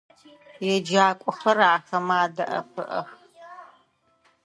Еджакӏохэр 0.73 1.57
ахэмэ 1.75 2.15
адэӏэпыӏэх. 2.25 3.07